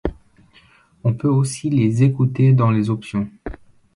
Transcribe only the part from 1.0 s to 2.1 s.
On peut aussi les